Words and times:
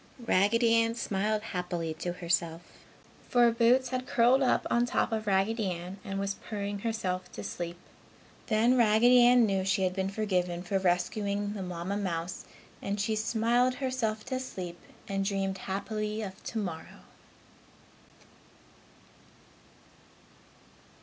Raggedy 0.25 0.73
Ann 0.81 0.95
smiled 0.95 1.43
happily 1.43 1.93
to 1.99 2.13
herself, 2.13 2.63
for 3.29 3.51
Boots 3.51 3.89
had 3.89 4.07
curled 4.07 4.41
up 4.41 4.65
on 4.67 4.83
top 4.87 5.11
of 5.11 5.27
Raggedy 5.27 5.69
Ann 5.69 5.99
and 6.03 6.19
was 6.19 6.33
purring 6.33 6.79
herself 6.79 7.31
to 7.33 7.43
sleep. 7.43 7.77
Then 8.47 8.75
Raggedy 8.75 9.23
Ann 9.23 9.45
knew 9.45 9.63
she 9.63 9.83
had 9.83 9.93
been 9.93 10.09
forgiven 10.09 10.63
for 10.63 10.79
rescuing 10.79 11.53
the 11.53 11.61
Mamma 11.61 11.97
mouse 11.97 12.45
and 12.81 12.99
she 12.99 13.15
smiled 13.15 13.75
herself 13.75 14.25
to 14.25 14.39
sleep 14.39 14.79
and 15.07 15.23
dreamed 15.23 15.59
happily 15.59 16.23
of 16.23 16.43
tomorrow. 16.43 17.01